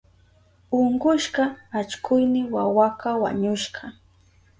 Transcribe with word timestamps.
Unkushka 0.79 1.43
allkuyni 1.79 2.41
wawaka 2.53 3.09
wañushka. 3.21 3.83